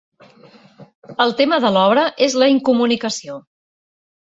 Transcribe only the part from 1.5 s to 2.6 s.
de l'obra és la